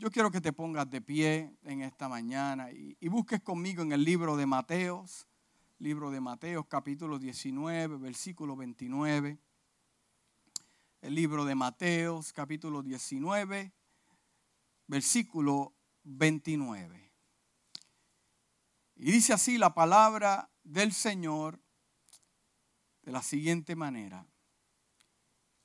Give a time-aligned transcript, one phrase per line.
[0.00, 4.04] Yo quiero que te pongas de pie en esta mañana y, busques conmigo en el
[4.04, 5.26] libro de Mateos,
[5.80, 9.40] libro de Mateos capítulo 19, versículo 29.
[11.00, 13.72] El libro de Mateos capítulo 19,
[14.86, 15.74] versículo
[16.04, 17.12] 29.
[18.94, 21.60] Y dice así la palabra del Señor
[23.02, 24.24] de la siguiente manera.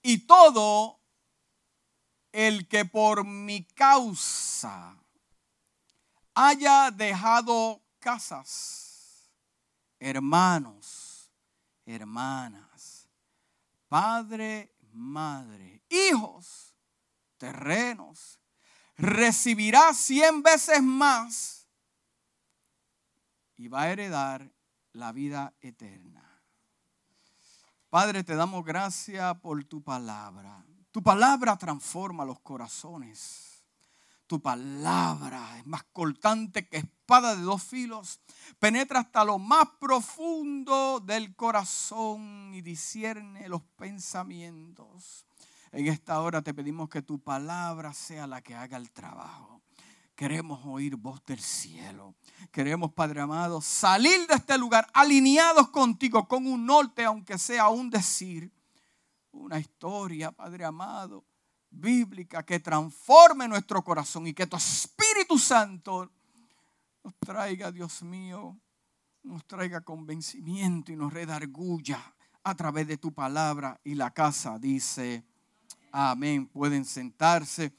[0.02, 1.03] Y todo
[2.34, 4.98] el que por mi causa
[6.34, 9.32] haya dejado casas,
[10.00, 11.32] hermanos,
[11.86, 13.08] hermanas,
[13.88, 16.74] padre, madre, hijos,
[17.38, 18.40] terrenos,
[18.98, 21.68] recibirá cien veces más
[23.58, 24.52] y va a heredar
[24.92, 26.42] la vida eterna.
[27.92, 30.66] Padre, te damos gracias por tu palabra.
[30.94, 33.64] Tu palabra transforma los corazones.
[34.28, 38.20] Tu palabra es más cortante que espada de dos filos.
[38.60, 45.26] Penetra hasta lo más profundo del corazón y discierne los pensamientos.
[45.72, 49.64] En esta hora te pedimos que tu palabra sea la que haga el trabajo.
[50.14, 52.14] Queremos oír voz del cielo.
[52.52, 57.90] Queremos, Padre amado, salir de este lugar alineados contigo con un norte, aunque sea un
[57.90, 58.52] decir
[59.34, 61.26] una historia, Padre amado,
[61.70, 66.12] bíblica, que transforme nuestro corazón y que tu Espíritu Santo
[67.04, 68.58] nos traiga, Dios mío,
[69.24, 72.00] nos traiga convencimiento y nos redarguya
[72.44, 73.80] a través de tu palabra.
[73.84, 75.26] Y la casa dice,
[75.92, 76.48] amén.
[76.48, 77.74] Pueden sentarse.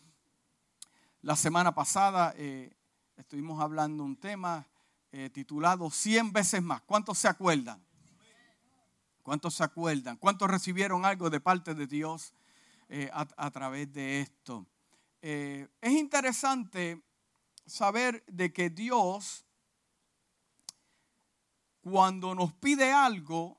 [1.22, 2.74] La semana pasada eh,
[3.16, 4.66] estuvimos hablando un tema
[5.12, 6.82] eh, titulado 100 veces más.
[6.82, 7.83] ¿Cuántos se acuerdan?
[9.24, 10.18] ¿Cuántos se acuerdan?
[10.18, 12.34] ¿Cuántos recibieron algo de parte de Dios
[12.90, 14.66] eh, a, través de esto?
[15.22, 17.02] Eh, es interesante
[17.64, 19.46] saber de que Dios,
[21.80, 23.58] cuando nos pide algo,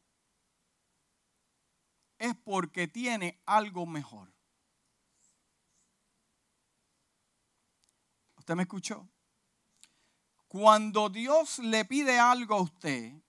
[2.19, 4.31] es porque tiene algo mejor.
[8.37, 9.09] ¿Usted me escuchó?
[10.47, 13.24] Cuando Dios le pide algo a usted,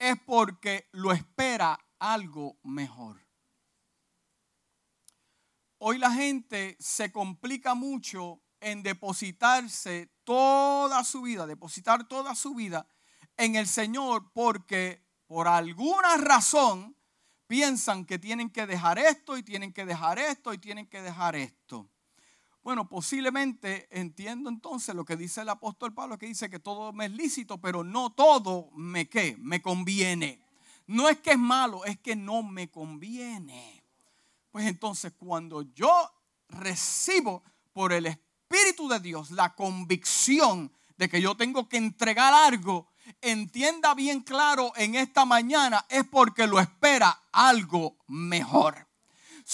[0.00, 3.24] es porque lo espera algo mejor.
[5.78, 12.86] Hoy la gente se complica mucho en depositarse toda su vida, depositar toda su vida
[13.36, 16.96] en el Señor porque por alguna razón
[17.46, 21.36] piensan que tienen que dejar esto y tienen que dejar esto y tienen que dejar
[21.36, 21.90] esto.
[22.62, 27.06] Bueno, posiblemente entiendo entonces lo que dice el apóstol Pablo, que dice que todo me
[27.06, 30.40] es lícito, pero no todo me qué, me conviene.
[30.86, 33.82] No es que es malo, es que no me conviene.
[34.50, 35.90] Pues entonces cuando yo
[36.48, 42.88] recibo por el Espíritu de Dios la convicción de que yo tengo que entregar algo,
[43.22, 48.86] entienda bien claro en esta mañana, es porque lo espera algo mejor.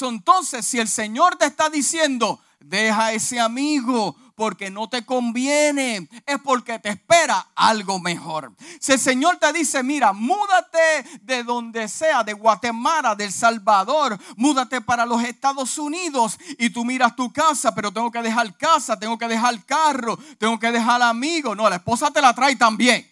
[0.01, 6.39] entonces, si el Señor te está diciendo, Deja ese amigo porque no te conviene, es
[6.43, 8.53] porque te espera algo mejor.
[8.81, 10.79] Si el Señor te dice, mira, múdate
[11.23, 17.15] de donde sea, de Guatemala, del Salvador, múdate para los Estados Unidos y tú miras
[17.15, 21.55] tu casa, pero tengo que dejar casa, tengo que dejar carro, tengo que dejar amigo.
[21.55, 23.09] No, la esposa te la trae también.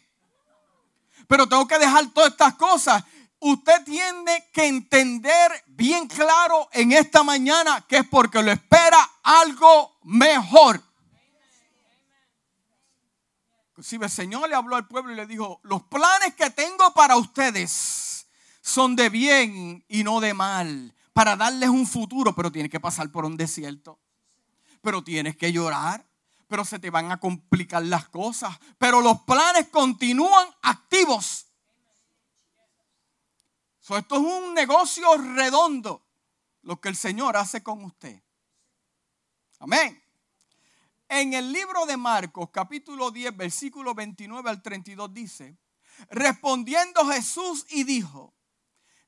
[1.29, 3.05] Pero tengo que dejar todas estas cosas
[3.45, 9.99] usted tiene que entender bien claro en esta mañana que es porque lo espera algo
[10.05, 10.83] mejor.
[13.71, 17.17] Inclusive el Señor le habló al pueblo y le dijo, los planes que tengo para
[17.17, 18.27] ustedes
[18.63, 23.11] son de bien y no de mal, para darles un futuro, pero tienes que pasar
[23.11, 24.01] por un desierto,
[24.81, 26.07] pero tienes que llorar,
[26.49, 31.49] pero se te van a complicar las cosas, pero los planes continúan activos
[33.89, 36.07] esto es un negocio redondo,
[36.63, 38.23] lo que el Señor hace con usted.
[39.59, 40.03] Amén.
[41.09, 45.59] En el libro de Marcos, capítulo 10, versículo 29 al 32 dice,
[46.09, 48.35] respondiendo Jesús y dijo,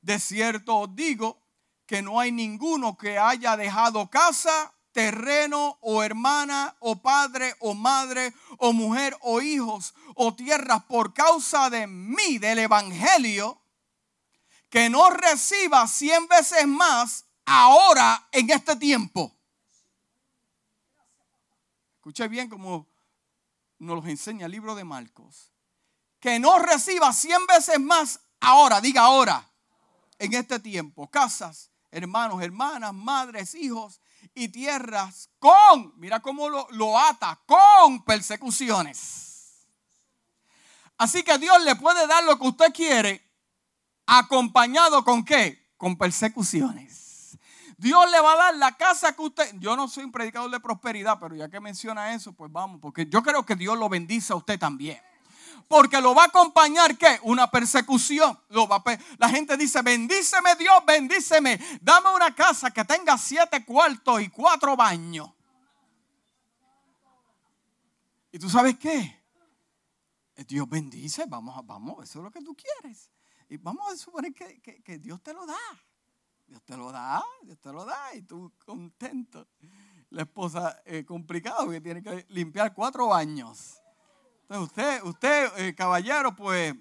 [0.01, 1.41] de cierto os digo
[1.87, 8.33] que no hay ninguno que haya dejado casa, terreno o hermana o padre o madre
[8.57, 13.59] o mujer o hijos o tierras por causa de mí, del Evangelio,
[14.69, 19.33] que no reciba cien veces más ahora en este tiempo.
[21.95, 22.87] Escuche bien como
[23.79, 25.51] nos lo enseña el libro de Marcos.
[26.19, 29.47] Que no reciba cien veces más ahora, diga ahora,
[30.17, 31.09] en este tiempo.
[31.09, 34.01] Casas, hermanos, hermanas, madres, hijos
[34.33, 39.67] y tierras con, mira cómo lo, lo ata, con persecuciones.
[40.97, 43.26] Así que Dios le puede dar lo que usted quiere,
[44.07, 45.71] acompañado con qué?
[45.77, 47.37] Con persecuciones.
[47.77, 50.59] Dios le va a dar la casa que usted, yo no soy un predicador de
[50.59, 54.33] prosperidad, pero ya que menciona eso, pues vamos, porque yo creo que Dios lo bendice
[54.33, 54.99] a usted también
[55.67, 57.19] porque lo va a acompañar ¿qué?
[57.23, 58.39] Una persecución.
[59.17, 61.59] La gente dice, bendíceme Dios, bendíceme.
[61.81, 65.29] Dame una casa que tenga siete cuartos y cuatro baños.
[68.31, 69.15] ¿Y tú sabes qué?
[70.47, 73.09] Dios bendice, vamos, vamos, eso es lo que tú quieres.
[73.49, 75.55] Y vamos a suponer que, Dios te lo da.
[76.47, 79.47] Dios te lo da, Dios te lo da y tú contento.
[80.09, 83.81] La esposa eh, complicado que tiene que limpiar cuatro baños.
[84.43, 86.73] Entonces usted, usted, eh, caballero, pues,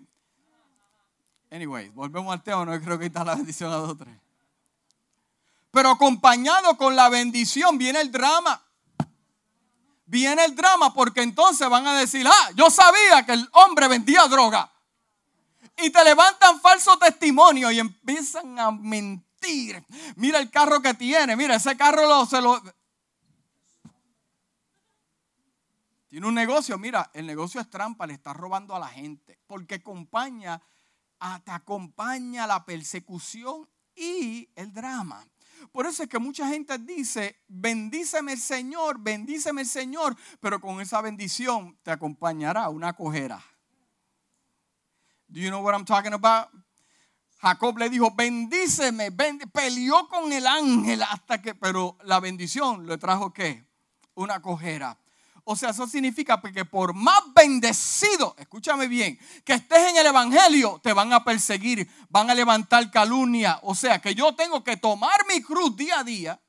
[1.51, 4.17] anyway, volvemos al tema, no creo que está la bendición a dos tres.
[5.73, 8.63] Pero acompañado con la bendición viene el drama.
[10.07, 14.27] Viene el drama porque entonces van a decir, ah, yo sabía que el hombre vendía
[14.29, 14.73] droga.
[15.77, 19.85] Y te levantan falso testimonio y empiezan a mentir.
[20.17, 22.61] Mira el carro que tiene, mira, ese carro lo, se lo,
[26.17, 29.75] Tiene un negocio, mira, el negocio es trampa, le está robando a la gente, porque
[29.75, 30.63] acompaña,
[31.45, 35.27] te acompaña la persecución y el drama.
[35.73, 40.81] Por eso es que mucha gente dice, bendíceme el Señor, bendíceme el Señor, pero con
[40.81, 43.45] esa bendición te acompañará una cojera.
[45.37, 46.49] Do you know what I'm talking about?
[47.43, 49.13] Jacob le dijo, bendíceme,
[49.53, 53.67] peleó con el ángel hasta que, pero la bendición le trajo qué?
[54.15, 54.99] Una cojera.
[55.45, 60.81] O sea, eso significa que por más bendecido, escúchame bien, que estés en el Evangelio,
[60.83, 63.61] te van a perseguir, van a levantar calumnia.
[63.63, 66.41] O sea, que yo tengo que tomar mi cruz día a día.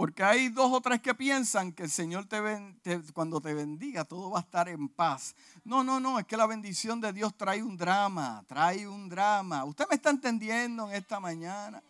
[0.00, 4.30] Porque hay dos o tres que piensan que el Señor te, cuando te bendiga todo
[4.30, 5.34] va a estar en paz.
[5.62, 9.62] No, no, no, es que la bendición de Dios trae un drama, trae un drama.
[9.66, 11.82] ¿Usted me está entendiendo en esta mañana?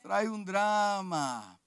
[0.00, 1.60] Trae un drama.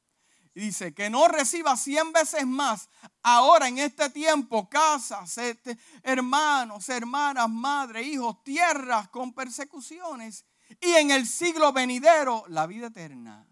[0.55, 2.89] Y dice que no reciba cien veces más
[3.21, 10.45] ahora en este tiempo casas, este, hermanos, hermanas, madres, hijos, tierras con persecuciones
[10.79, 13.45] y en el siglo venidero la vida eterna.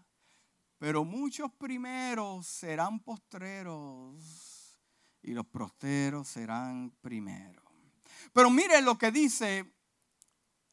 [0.80, 4.80] Pero muchos primeros serán postreros
[5.20, 7.66] y los posteros serán primeros.
[8.32, 9.74] Pero mire lo que dice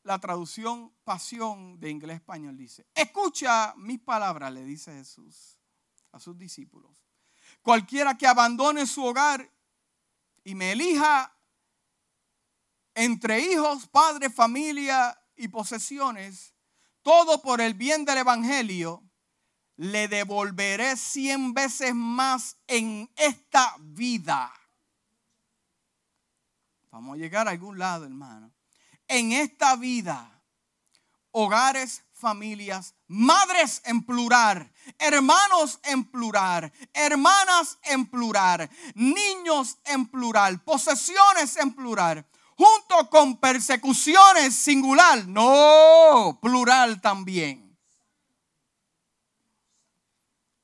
[0.03, 2.55] la traducción pasión de inglés español.
[2.55, 5.57] Dice, escucha mis palabras, le dice Jesús
[6.13, 7.03] a sus discípulos.
[7.61, 9.51] Cualquiera que abandone su hogar
[10.45, 11.37] y me elija
[12.95, 16.53] entre hijos, padres, familia y posesiones,
[17.01, 19.03] todo por el bien del Evangelio,
[19.77, 24.51] le devolveré cien veces más en esta vida.
[26.91, 28.51] Vamos a llegar a algún lado, hermano.
[29.07, 30.41] En esta vida,
[31.31, 41.55] hogares, familias, madres en plural, hermanos en plural, hermanas en plural, niños en plural, posesiones
[41.57, 42.25] en plural,
[42.57, 47.66] junto con persecuciones singular, no, plural también.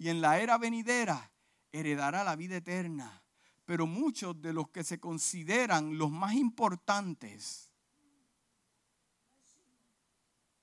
[0.03, 1.31] Y en la era venidera
[1.71, 3.23] heredará la vida eterna.
[3.63, 7.71] Pero muchos de los que se consideran los más importantes,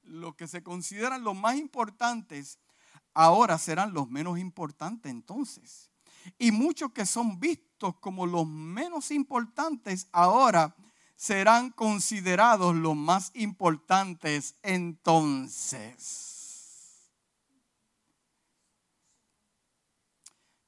[0.03, 2.59] los que se consideran los más importantes,
[3.15, 5.91] ahora serán los menos importantes entonces.
[6.39, 10.77] Y muchos que son vistos como los menos importantes, ahora
[11.17, 16.30] serán considerados los más importantes entonces.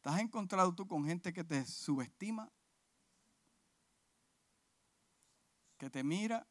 [0.02, 2.50] ¿Te has encontrado tú con gente que te subestima?
[5.78, 6.46] Que te mira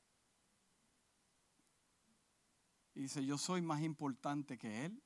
[2.95, 5.03] y dice, yo soy más importante que él.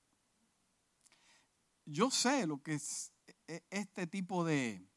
[1.85, 3.11] Yo sé lo que es
[3.47, 4.87] e, este tipo de,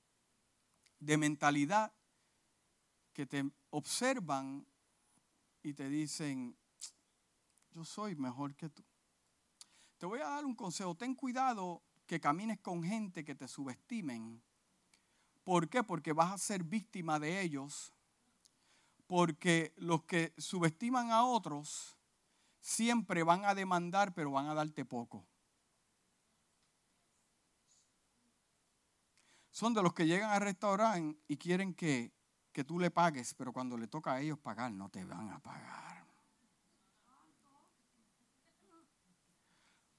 [1.00, 1.92] de mentalidad
[3.14, 4.66] que te observan
[5.62, 6.56] y te dicen,
[7.70, 8.84] yo soy mejor que tú.
[9.96, 14.42] Te voy a dar un consejo, ten cuidado que camines con gente que te subestimen.
[15.44, 15.84] ¿Por qué?
[15.84, 17.92] Porque vas a ser víctima de ellos.
[19.06, 21.96] Porque los que subestiman a otros
[22.60, 25.26] siempre van a demandar, pero van a darte poco.
[29.50, 32.12] Son de los que llegan al restaurante y quieren que,
[32.52, 35.40] que tú le pagues, pero cuando le toca a ellos pagar, no te van a
[35.40, 36.07] pagar.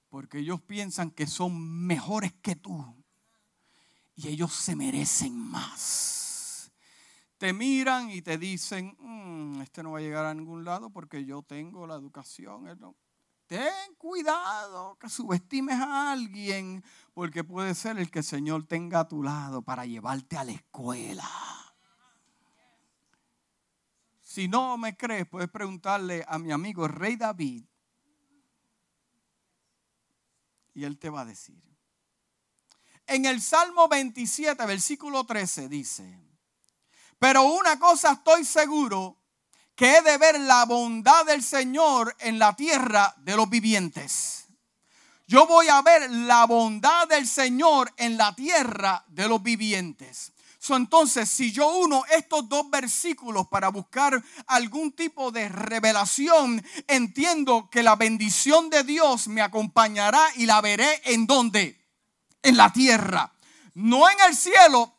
[0.09, 2.83] Porque ellos piensan que son mejores que tú.
[4.15, 6.71] Y ellos se merecen más.
[7.37, 11.23] Te miran y te dicen, mm, este no va a llegar a ningún lado porque
[11.23, 12.65] yo tengo la educación.
[13.47, 19.07] Ten cuidado que subestimes a alguien porque puede ser el que el Señor tenga a
[19.07, 21.29] tu lado para llevarte a la escuela.
[24.21, 27.65] Si no me crees, puedes preguntarle a mi amigo rey David.
[30.79, 31.61] Y él te va a decir.
[33.05, 36.17] En el Salmo 27, versículo 13 dice,
[37.17, 39.17] pero una cosa estoy seguro,
[39.75, 44.45] que he de ver la bondad del Señor en la tierra de los vivientes.
[45.27, 50.31] Yo voy a ver la bondad del Señor en la tierra de los vivientes
[50.67, 57.81] entonces, si yo uno estos dos versículos para buscar algún tipo de revelación, entiendo que
[57.81, 61.79] la bendición de Dios me acompañará y la veré en donde?
[62.43, 63.31] En la tierra.
[63.73, 64.93] No en el cielo,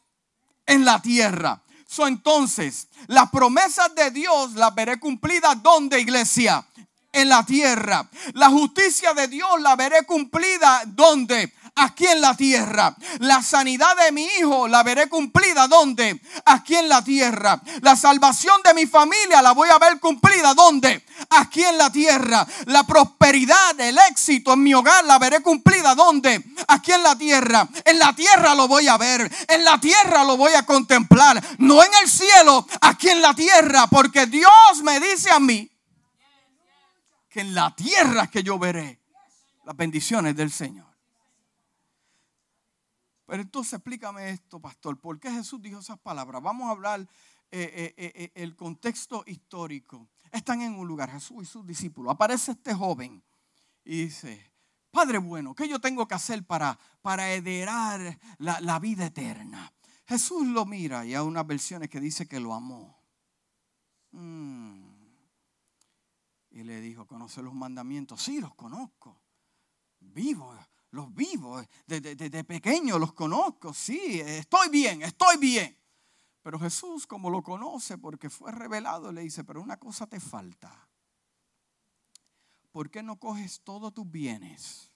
[0.67, 1.63] en la tierra.
[1.87, 6.67] So, entonces, las promesas de Dios las veré cumplidas donde, iglesia?
[7.13, 8.09] En la tierra.
[8.35, 11.53] La justicia de Dios la veré cumplida donde?
[11.81, 12.95] Aquí en la tierra.
[13.19, 15.67] La sanidad de mi hijo la veré cumplida.
[15.67, 16.21] ¿Dónde?
[16.45, 17.61] Aquí en la tierra.
[17.81, 20.55] La salvación de mi familia la voy a ver cumplida.
[20.55, 21.05] ¿Dónde?
[21.31, 22.47] Aquí en la tierra.
[22.67, 25.95] La prosperidad, el éxito en mi hogar la veré cumplida.
[25.95, 26.45] ¿Dónde?
[26.69, 27.69] Aquí en la tierra.
[27.85, 29.31] En la tierra lo voy a ver.
[29.49, 31.43] En la tierra lo voy a contemplar.
[31.59, 33.87] No en el cielo, aquí en la tierra.
[33.87, 35.71] Porque Dios me dice a mí
[37.31, 39.01] que en la tierra que yo veré
[39.65, 40.90] las bendiciones del Señor.
[43.31, 44.99] Pero entonces explícame esto, pastor.
[44.99, 46.43] ¿Por qué Jesús dijo esas palabras?
[46.43, 47.01] Vamos a hablar
[47.53, 50.09] eh, eh, eh, el contexto histórico.
[50.33, 52.13] Están en un lugar, Jesús y sus discípulos.
[52.13, 53.23] Aparece este joven
[53.85, 54.53] y dice,
[54.91, 59.73] Padre bueno, ¿qué yo tengo que hacer para, para heredar la, vida eterna?
[60.09, 63.01] Jesús lo mira y hay unas versiones que dice que lo amó.
[64.11, 64.91] Mm.
[66.51, 68.21] Y le dijo, ¿conoce los mandamientos?
[68.21, 69.23] Sí, los conozco.
[70.01, 70.53] Vivo
[70.91, 75.77] los vivo, desde, pequeño los conozco, sí, estoy bien, estoy bien.
[76.43, 80.89] Pero Jesús, como lo conoce porque fue revelado, le dice, pero una cosa te falta.
[82.73, 84.91] ¿Por qué no coges todos tus bienes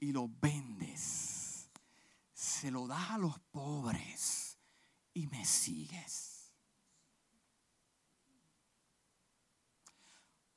[0.00, 1.70] y los vendes?
[2.32, 4.58] Se lo das a los pobres
[5.14, 6.52] y me sigues.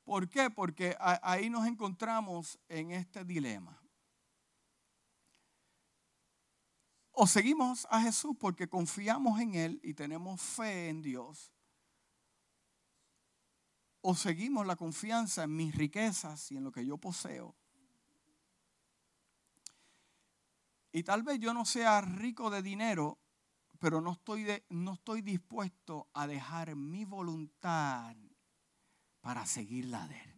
[0.04, 0.50] ¿Por qué?
[0.50, 3.83] Porque ahí nos encontramos en este dilema.
[7.16, 11.52] O seguimos a Jesús porque confiamos en Él y tenemos fe en Dios.
[14.00, 17.54] O seguimos la confianza en mis riquezas y en lo que yo poseo.
[20.90, 23.18] Y tal vez yo no sea rico de dinero,
[23.78, 28.16] pero no estoy, no estoy dispuesto a dejar mi voluntad
[29.20, 30.33] para seguir la de Él.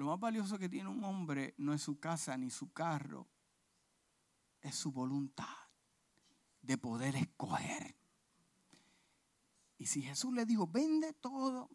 [0.00, 3.28] Lo más valioso que tiene un hombre no es su casa ni su carro,
[4.62, 5.68] es su voluntad
[6.62, 7.94] de poder escoger.
[9.76, 11.68] Y si Jesús le dijo, vende todo,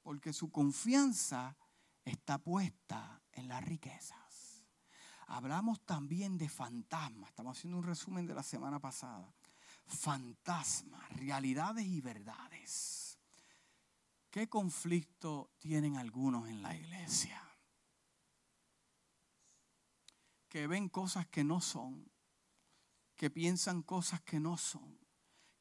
[0.00, 1.58] porque su confianza
[2.02, 4.64] está puesta en las riquezas.
[5.26, 9.34] Hablamos también de fantasmas, estamos haciendo un resumen de la semana pasada.
[9.84, 13.07] Fantasmas, realidades y verdades.
[14.30, 17.42] ¿Qué conflicto tienen algunos en la iglesia?
[20.48, 22.10] Que ven cosas que no son,
[23.16, 24.98] que piensan cosas que no son,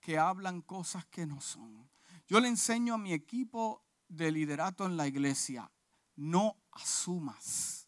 [0.01, 1.89] que hablan cosas que no son.
[2.27, 5.71] Yo le enseño a mi equipo de liderato en la iglesia,
[6.15, 7.88] no asumas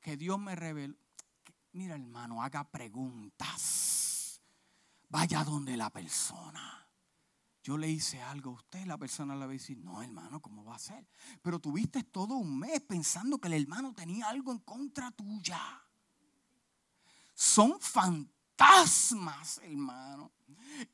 [0.00, 0.96] que Dios me reveló.
[1.72, 4.40] Mira hermano, haga preguntas.
[5.08, 6.87] Vaya donde la persona
[7.62, 10.64] yo le hice algo a usted, la persona le va a decir, no hermano, ¿cómo
[10.64, 11.06] va a ser?
[11.42, 15.60] Pero tuviste todo un mes pensando que el hermano tenía algo en contra tuya.
[17.34, 20.32] Son fantasmas, hermano.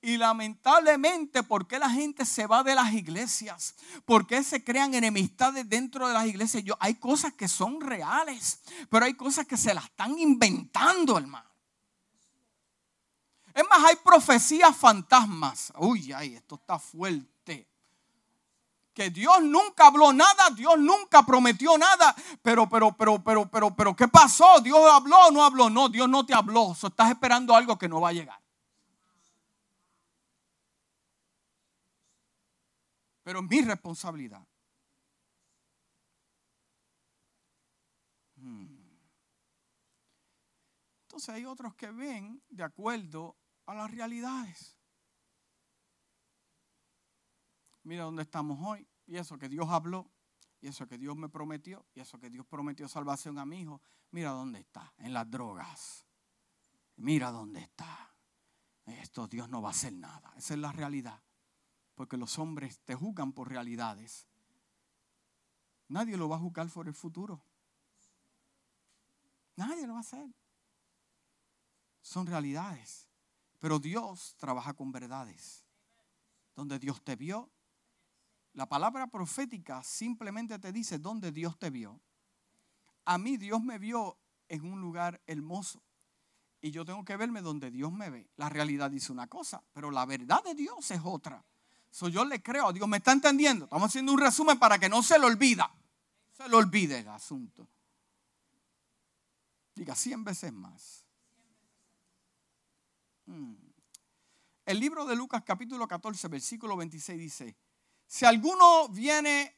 [0.01, 3.75] Y lamentablemente, ¿por qué la gente se va de las iglesias?
[4.05, 6.65] ¿Por qué se crean enemistades dentro de las iglesias?
[6.65, 11.54] Yo, hay cosas que son reales, pero hay cosas que se las están inventando, hermano.
[13.55, 15.73] Es más, hay profecías fantasmas.
[15.79, 17.69] Uy, ay, esto está fuerte.
[18.93, 22.15] Que Dios nunca habló nada, Dios nunca prometió nada.
[22.43, 24.61] Pero, pero, pero, pero, pero, pero, ¿qué pasó?
[24.61, 25.71] ¿Dios habló o no habló?
[25.71, 26.63] No, Dios no te habló.
[26.63, 28.41] O estás esperando algo que no va a llegar.
[33.23, 34.45] Pero es mi responsabilidad.
[38.37, 38.67] Hmm.
[41.03, 44.77] Entonces hay otros que ven de acuerdo a las realidades.
[47.83, 50.11] Mira dónde estamos hoy y eso que Dios habló
[50.61, 53.83] y eso que Dios me prometió y eso que Dios prometió salvación a mi hijo.
[54.11, 56.07] Mira dónde está, en las drogas.
[56.97, 58.15] Mira dónde está.
[58.87, 60.33] Esto Dios no va a hacer nada.
[60.37, 61.23] Esa es la realidad.
[61.95, 64.27] Porque los hombres te juzgan por realidades.
[65.89, 67.45] Nadie lo va a juzgar por el futuro.
[69.57, 70.35] Nadie lo va a hacer.
[72.01, 73.09] Son realidades.
[73.65, 75.65] Pero Dios trabaja con verdades.
[76.55, 77.51] Donde Dios te vio.
[78.53, 81.99] La palabra profética simplemente te dice dónde Dios te vio.
[83.07, 84.19] A mí Dios me vio
[84.49, 85.83] en un lugar hermoso.
[86.61, 88.29] Y yo tengo que verme donde Dios me ve.
[88.37, 91.43] La realidad dice una cosa, pero la verdad de Dios es otra.
[91.91, 92.87] So, yo le creo a Dios.
[92.87, 93.65] ¿Me está entendiendo?
[93.65, 95.75] Estamos haciendo un resumen para que no se le olvida.
[96.33, 97.67] Se le olvide el asunto.
[99.75, 101.04] Diga 100 veces más.
[103.27, 103.55] Mm.
[104.67, 107.57] El libro de Lucas capítulo 14, versículo 26 dice,
[108.07, 109.57] si alguno viene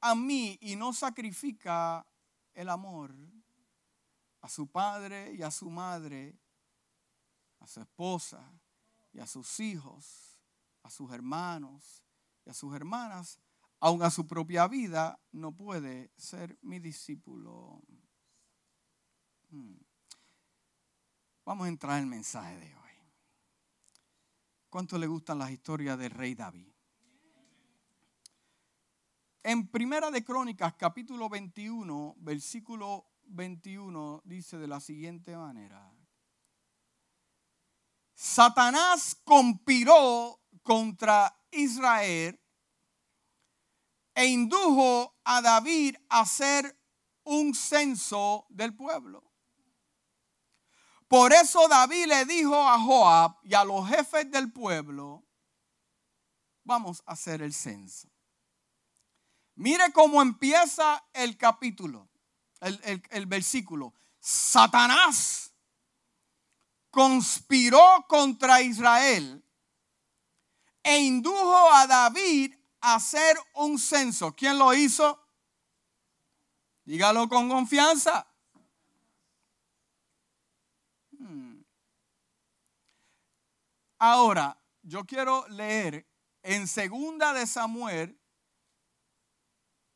[0.00, 2.06] a mí y no sacrifica
[2.54, 3.14] el amor
[4.40, 6.38] a su padre y a su madre,
[7.60, 8.42] a su esposa
[9.12, 10.38] y a sus hijos,
[10.82, 12.02] a sus hermanos
[12.44, 13.38] y a sus hermanas,
[13.80, 17.82] aun a su propia vida, no puede ser mi discípulo.
[19.50, 19.76] Hmm.
[21.44, 22.81] Vamos a entrar en el mensaje de hoy.
[24.72, 26.72] ¿Cuánto le gustan las historias del rey David?
[29.42, 35.92] En Primera de Crónicas, capítulo 21, versículo 21, dice de la siguiente manera.
[38.14, 42.40] Satanás conspiró contra Israel
[44.14, 46.80] e indujo a David a hacer
[47.24, 49.31] un censo del pueblo.
[51.12, 55.22] Por eso David le dijo a Joab y a los jefes del pueblo,
[56.64, 58.08] vamos a hacer el censo.
[59.54, 62.08] Mire cómo empieza el capítulo,
[62.62, 63.92] el, versículo.
[64.20, 65.52] Satanás
[66.90, 69.44] conspiró contra Israel
[70.82, 74.34] e indujo a David a hacer un censo.
[74.34, 75.22] ¿Quién lo hizo?
[76.86, 78.31] Dígalo con confianza.
[84.04, 86.04] Ahora, yo quiero leer
[86.42, 88.20] en segunda de Samuel,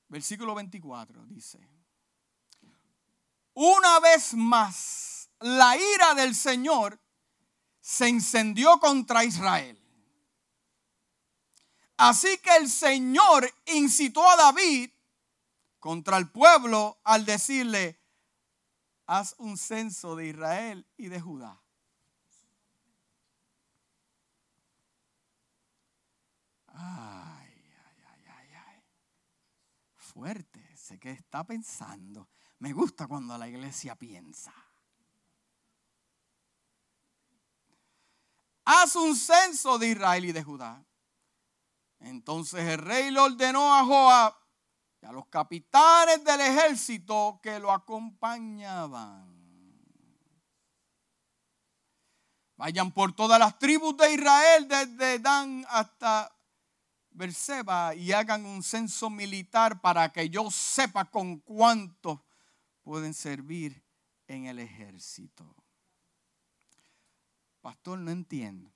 [0.06, 1.58] versículo 24, dice,
[3.54, 7.00] una vez más, la ira del Señor
[7.80, 9.76] se encendió contra Israel.
[11.96, 14.88] Así que el Señor incitó a David
[15.80, 18.00] contra el pueblo al decirle,
[19.06, 21.60] haz un censo de Israel y de Judá.
[26.78, 27.48] Ay,
[27.86, 28.82] ay, ay, ay, ay.
[29.94, 32.28] Fuerte, sé que está pensando.
[32.58, 34.52] Me gusta cuando la iglesia piensa.
[38.64, 40.84] Haz un censo de Israel y de Judá.
[42.00, 44.34] Entonces el rey le ordenó a Joab
[45.00, 49.34] y a los capitanes del ejército que lo acompañaban.
[52.56, 56.35] Vayan por todas las tribus de Israel, desde Dan hasta
[57.16, 62.20] Berseba y hagan un censo militar para que yo sepa con cuántos
[62.82, 63.82] pueden servir
[64.28, 65.56] en el ejército.
[67.62, 68.70] Pastor, no entiendo.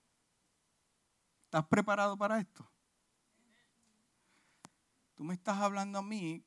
[1.44, 2.66] ¿Estás preparado para esto?
[5.14, 6.42] Tú me estás hablando a mí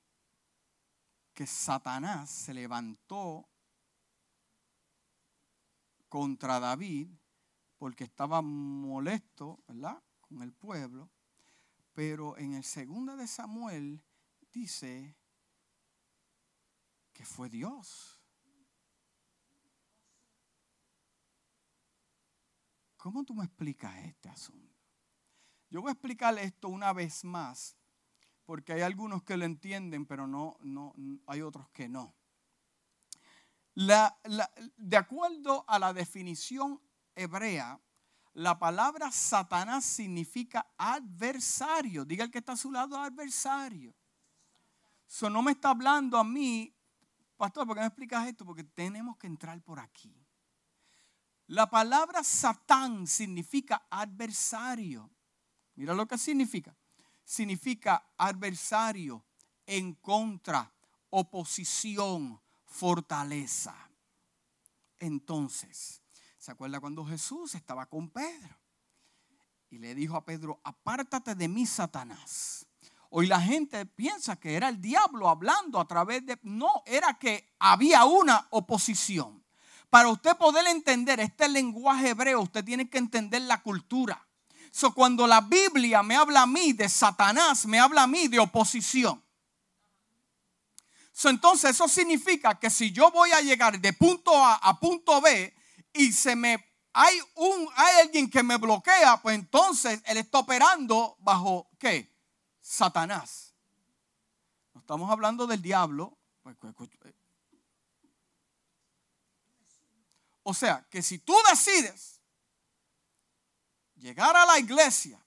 [1.36, 3.48] que Satanás se levantó
[6.10, 7.12] contra David
[7.78, 10.02] porque estaba molesto, ¿verdad?
[10.22, 11.13] Con el pueblo
[11.94, 14.04] pero en el segundo de Samuel
[14.52, 15.16] dice
[17.14, 18.20] que fue Dios.
[22.98, 24.74] ¿Cómo tú me explicas este asunto?
[25.70, 27.76] Yo voy a explicarle esto una vez más,
[28.46, 30.94] porque hay algunos que lo entienden, pero no, no,
[31.28, 32.16] hay otros que no.
[33.76, 36.82] de acuerdo a la definición
[37.16, 37.82] hebrea,
[38.34, 42.04] la palabra Satanás significa adversario.
[42.04, 43.94] Diga el que está a su lado, adversario.
[45.08, 46.74] Eso no me está hablando a mí,
[47.38, 48.46] pastor, ¿por qué me explicas esto?
[48.46, 50.16] Porque tenemos que entrar por aquí.
[51.48, 55.12] La palabra Satán significa adversario.
[55.76, 56.76] Mira lo que significa.
[57.24, 59.24] Significa adversario,
[59.66, 60.74] en contra,
[61.10, 63.76] oposición, fortaleza.
[65.00, 66.03] entonces,
[66.44, 68.60] ¿se acuerda cuando Jesús estaba con Pedro?
[69.70, 72.66] Y le dijo a Pedro, apártate de mí, Satanás.
[73.10, 76.38] Hoy la gente piensa que era el diablo hablando a través de...
[76.44, 79.42] No, era que había una oposición.
[79.90, 84.28] Para usted poder entender este lenguaje hebreo, usted tiene que entender la cultura.
[84.70, 88.40] So, cuando la Biblia me habla a mí de Satanás, me habla a mí de
[88.40, 89.24] oposición
[91.26, 95.54] entonces eso significa que si yo voy a llegar de punto A a punto B
[95.94, 101.18] y se me hay un hay alguien que me bloquea, pues entonces él está operando
[101.20, 102.14] bajo qué?
[102.62, 103.54] Satanás.
[104.74, 106.18] No estamos hablando del diablo.
[106.42, 107.14] Pues, pues, pues, eh.
[110.44, 112.20] O sea, que si tú decides
[113.96, 115.20] llegar a la iglesia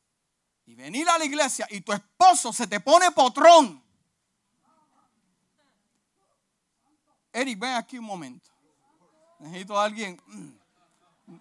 [0.67, 3.83] y venir a la iglesia y tu esposo se te pone potrón,
[7.33, 8.51] Eric, ven aquí un momento.
[9.39, 10.21] Necesito a alguien.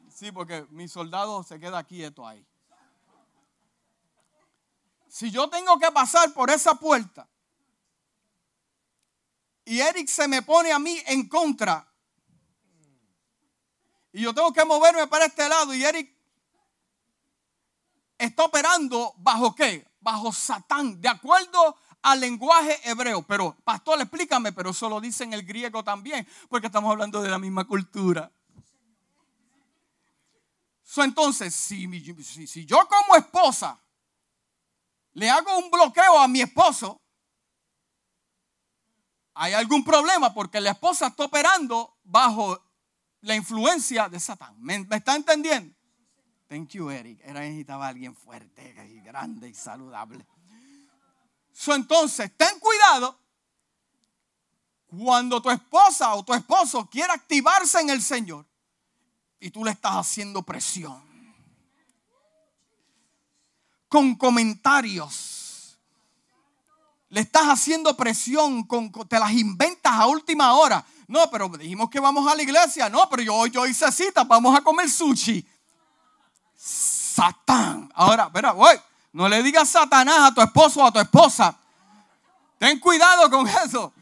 [0.10, 2.44] Sí, porque mi soldado se queda quieto ahí.
[5.08, 7.28] Si yo tengo que pasar por esa puerta
[9.64, 11.88] y Eric se me pone a mí en contra
[14.12, 16.16] y yo tengo que moverme para este lado y Eric
[18.18, 19.88] está operando bajo qué?
[20.00, 23.24] Bajo Satán, de acuerdo al lenguaje hebreo.
[23.24, 27.30] Pero, pastor, explícame, pero eso lo dice en el griego también, porque estamos hablando de
[27.30, 28.32] la misma cultura.
[30.98, 33.80] entonces, si, yo como esposa
[35.14, 37.02] le hago un bloqueo a mi esposo,
[39.34, 42.62] hay algún problema porque la esposa está operando bajo
[43.22, 44.56] la influencia de Satán.
[44.62, 45.76] ¿Me, está entendiendo?
[46.48, 47.20] Thank you, Eric.
[47.24, 50.26] Era necesitaba alguien fuerte y grande y saludable
[51.68, 53.18] entonces, ten cuidado
[54.88, 58.46] cuando tu esposa o tu esposo quiera activarse en el Señor
[59.40, 61.06] y tú le estás haciendo presión
[63.96, 65.78] con comentarios.
[67.08, 70.86] Le estás haciendo presión, con, te las inventas a última hora.
[71.08, 72.90] No, pero dijimos que vamos a la iglesia.
[72.90, 75.48] No, pero yo, yo hice cita, vamos a comer sushi.
[76.58, 77.90] Satán.
[77.96, 78.76] Ahora, espera, voy.
[79.16, 81.58] No le digas Satanás a tu esposo o a tu esposa.
[82.60, 83.94] Ten cuidado con eso.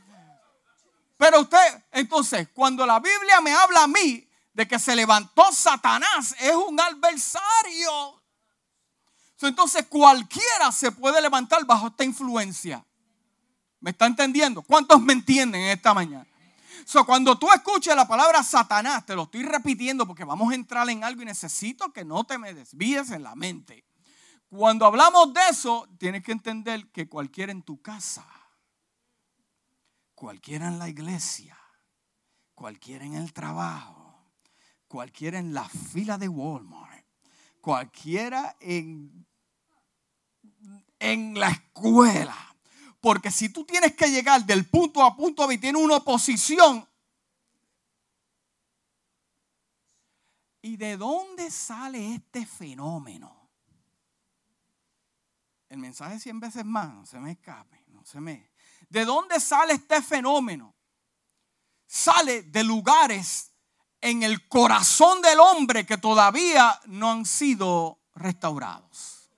[1.20, 6.34] Pero usted, entonces, cuando la Biblia me habla a mí de que se levantó Satanás,
[6.40, 8.24] es un adversario.
[9.40, 12.84] Entonces cualquiera se puede levantar bajo esta influencia.
[13.82, 14.64] ¿Me está entendiendo?
[14.64, 16.26] ¿Cuántos me entienden esta mañana?
[16.86, 20.90] So, cuando tú escuches la palabra Satanás, te lo estoy repitiendo porque vamos a entrar
[20.90, 23.86] en algo y necesito que no te me desvíes en la mente.
[24.56, 28.24] Cuando hablamos de eso, tienes que entender que cualquiera en tu casa,
[30.14, 31.58] cualquiera en la iglesia,
[32.54, 34.16] cualquiera en el trabajo,
[34.88, 37.04] cualquiera en la fila de Walmart,
[37.62, 39.26] cualquiera en,
[41.00, 42.38] en la escuela.
[43.02, 46.88] Porque si tú tienes que llegar del punto a punto B y tienes una oposición,
[50.62, 53.43] ¿y de dónde sale este fenómeno?
[55.74, 58.52] El mensaje cien veces más, no se me escape, no se me...
[58.90, 60.76] ¿De dónde sale este fenómeno?
[61.88, 63.50] Sale de lugares
[64.00, 69.32] en el corazón del hombre que todavía no han sido restaurados.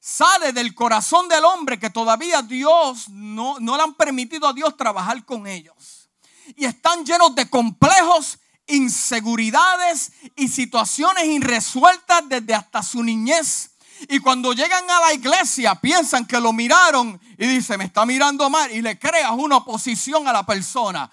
[0.00, 4.76] Sale del corazón del hombre que todavía Dios no, no le han permitido a Dios
[4.76, 6.10] trabajar con ellos.
[6.56, 13.73] Y están llenos de complejos, inseguridades y situaciones irresueltas desde hasta su niñez
[14.08, 18.48] y cuando llegan a la iglesia piensan que lo miraron y dice, me está mirando
[18.50, 21.10] mal y le creas una oposición a la persona.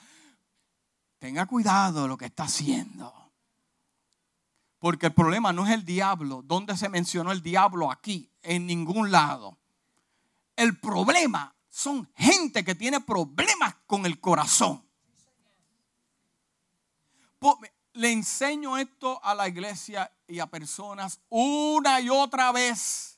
[1.19, 3.13] Tenga cuidado lo que está haciendo.
[4.79, 6.41] Porque el problema no es el diablo.
[6.43, 8.31] ¿Dónde se mencionó el diablo aquí?
[8.41, 9.57] En ningún lado.
[10.55, 14.83] El problema son gente que tiene problemas con el corazón
[17.93, 23.17] le enseño esto a la iglesia y a personas una y otra vez.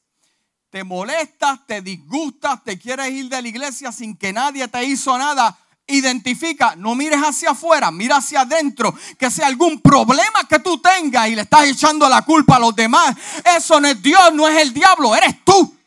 [0.70, 5.16] Te molestas, te disgustas, te quieres ir de la iglesia sin que nadie te hizo
[5.18, 5.58] nada.
[5.86, 11.28] Identifica, no mires hacia afuera, mira hacia adentro, que sea algún problema que tú tengas
[11.28, 13.16] y le estás echando la culpa a los demás.
[13.44, 15.78] Eso no es Dios, no es el diablo, eres tú.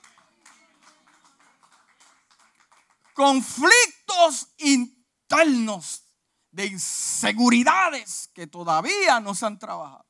[3.14, 6.05] Conflictos internos
[6.56, 10.06] de inseguridades que todavía no se han trabajado.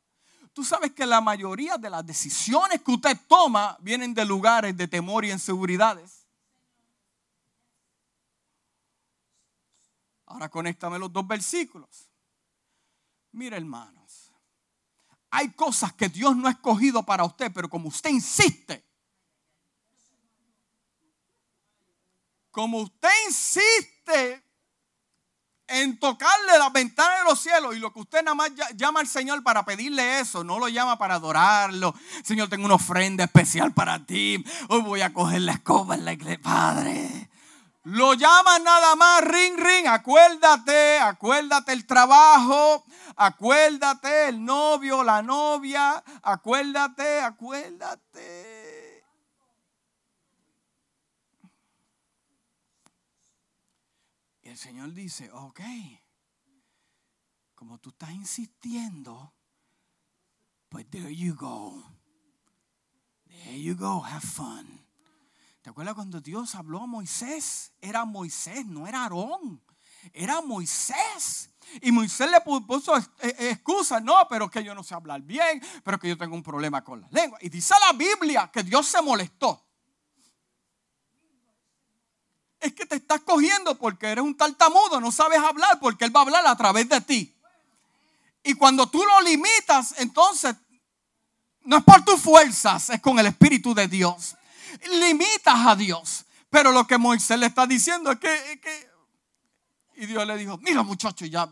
[0.53, 4.87] Tú sabes que la mayoría de las decisiones que usted toma vienen de lugares de
[4.87, 6.25] temor y inseguridades.
[10.25, 12.09] Ahora conéctame los dos versículos.
[13.33, 14.31] Mira, hermanos,
[15.31, 18.87] hay cosas que Dios no ha escogido para usted, pero como usted insiste,
[22.53, 24.46] como usted insiste
[25.69, 29.07] en tocarle las ventanas de los cielos y lo que usted nada más llama al
[29.07, 31.95] Señor para pedirle eso, no lo llama para adorarlo.
[32.25, 34.45] Señor, tengo una ofrenda especial para ti.
[34.69, 36.43] Hoy voy a coger la escoba en la iglesia.
[36.43, 37.29] Padre,
[37.85, 39.87] lo llaman nada más ring ring.
[39.87, 42.85] Acuérdate, acuérdate el trabajo,
[43.17, 48.46] acuérdate el novio, la novia, acuérdate, acuérdate.
[54.57, 55.61] El Señor dice, ok,
[57.55, 59.35] como tú estás insistiendo,
[60.71, 61.85] pues there you go.
[63.27, 64.83] There you go, have fun.
[65.61, 67.75] ¿Te acuerdas cuando Dios habló a Moisés?
[67.83, 69.63] Era Moisés, no era Aarón.
[70.15, 71.51] Era Moisés.
[71.83, 75.99] Y Moisés le puso eh, excusas, no, pero que yo no sé hablar bien, pero
[75.99, 77.39] que yo tengo un problema con la lengua.
[77.43, 79.66] Y dice la Biblia que Dios se molestó
[82.67, 86.21] es que te estás cogiendo porque eres un tartamudo, no sabes hablar porque Él va
[86.21, 87.35] a hablar a través de ti.
[88.43, 90.55] Y cuando tú lo limitas, entonces
[91.63, 94.37] no es por tus fuerzas, es con el Espíritu de Dios.
[95.01, 96.25] Limitas a Dios.
[96.49, 98.91] Pero lo que Moisés le está diciendo es que,
[99.97, 101.51] y Dios le dijo, mira muchacho, ya,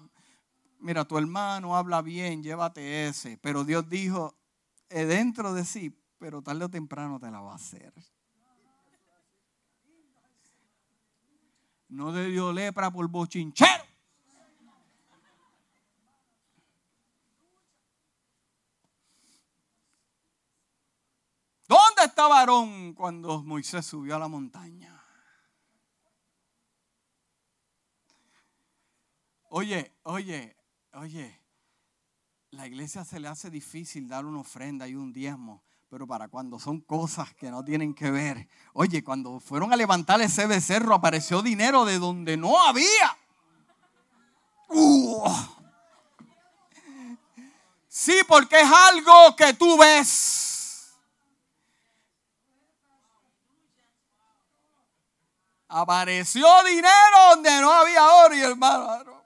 [0.79, 3.39] mira, tu hermano habla bien, llévate ese.
[3.39, 4.37] Pero Dios dijo,
[4.89, 7.93] dentro de sí, pero tarde o temprano te la va a hacer.
[11.95, 13.85] No le dio lepra por bochinchero.
[21.67, 25.03] ¿Dónde estaba Aarón cuando Moisés subió a la montaña?
[29.49, 30.57] Oye, oye,
[30.93, 31.41] oye,
[32.51, 35.64] la iglesia se le hace difícil dar una ofrenda y un diezmo
[35.95, 38.49] pero para cuando son cosas que no tienen que ver.
[38.73, 43.17] Oye, cuando fueron a levantar ese becerro apareció dinero de donde no había.
[44.71, 45.33] Uh.
[47.87, 50.97] Sí, porque es algo que tú ves.
[55.69, 59.23] Apareció dinero donde no había oro y hermano.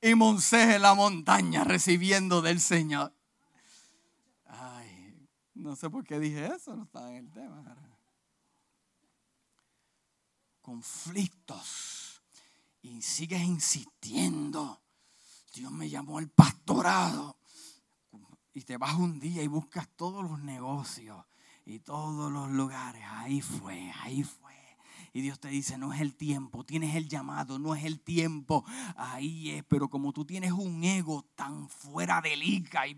[0.00, 3.12] Y Moisés en la montaña recibiendo del Señor.
[5.62, 7.76] No sé por qué dije eso, no estaba en el tema.
[10.60, 12.20] Conflictos.
[12.82, 14.82] Y sigues insistiendo.
[15.54, 17.36] Dios me llamó al pastorado.
[18.52, 21.24] Y te vas un día y buscas todos los negocios
[21.64, 23.04] y todos los lugares.
[23.08, 24.52] Ahí fue, ahí fue.
[25.12, 28.64] Y Dios te dice, no es el tiempo, tienes el llamado, no es el tiempo.
[28.96, 32.94] Ahí es, pero como tú tienes un ego tan fuera de liga y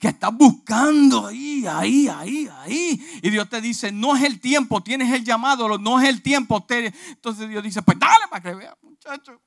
[0.00, 3.20] que estás buscando ahí, ahí, ahí, ahí.
[3.22, 6.64] Y Dios te dice, no es el tiempo, tienes el llamado, no es el tiempo.
[6.68, 9.40] Entonces Dios dice, pues dale para que vea, muchacho.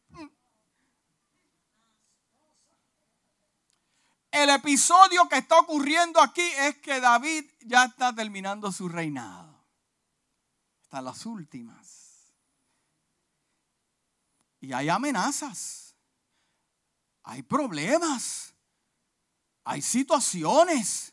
[4.32, 9.46] El episodio que está ocurriendo aquí es que David ya está terminando su reinado
[11.02, 12.34] las últimas.
[14.60, 15.96] Y hay amenazas,
[17.24, 18.55] hay problemas,
[19.66, 21.12] hay situaciones.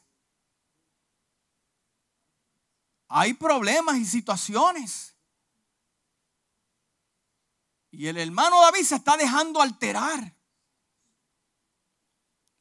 [3.09, 5.17] Hay problemas y situaciones.
[7.91, 10.37] Y el hermano David se está dejando alterar.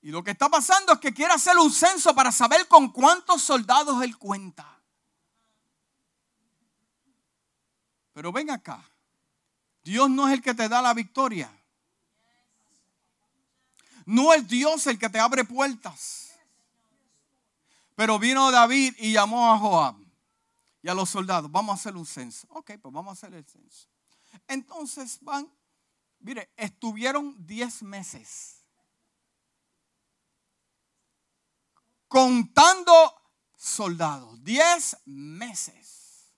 [0.02, 3.42] Y lo que está pasando es que quiere hacer un censo para saber con cuántos
[3.42, 4.82] soldados él cuenta.
[8.14, 8.90] Pero ven acá.
[9.84, 11.61] Dios no es el que te da la victoria.
[14.12, 16.34] No es Dios el que te abre puertas.
[17.96, 19.96] Pero vino David y llamó a Joab
[20.84, 21.50] y a los soldados.
[21.50, 22.46] Vamos a hacer un censo.
[22.50, 23.88] Ok, pues vamos a hacer el censo.
[24.50, 25.50] Entonces van,
[26.20, 28.66] mire, estuvieron 10 meses
[32.10, 32.92] contando
[33.56, 34.44] soldados.
[34.44, 36.34] 10 meses.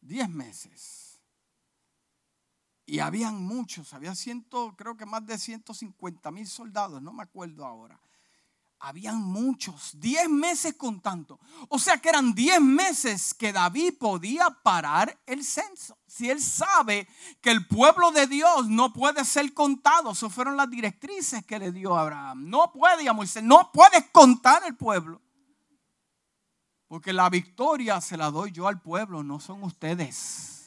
[0.00, 0.99] 10 meses.
[2.90, 7.64] Y habían muchos, había ciento, creo que más de 150 mil soldados, no me acuerdo
[7.64, 8.00] ahora.
[8.80, 11.38] Habían muchos, 10 meses contando.
[11.68, 15.96] O sea que eran 10 meses que David podía parar el censo.
[16.04, 17.06] Si él sabe
[17.40, 21.70] que el pueblo de Dios no puede ser contado, eso fueron las directrices que le
[21.70, 22.50] dio Abraham.
[22.50, 25.22] No puede, a no puedes contar el pueblo.
[26.88, 30.59] Porque la victoria se la doy yo al pueblo, no son ustedes.